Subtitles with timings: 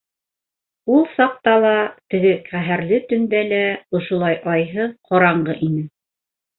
[0.95, 1.75] Ул саҡта ла...
[2.15, 3.63] теге ҡәһәрле төндә лә...
[4.01, 5.91] ошолай айһыҙ ҡараңғы ине.